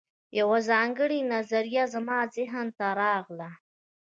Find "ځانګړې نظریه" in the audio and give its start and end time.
0.69-1.83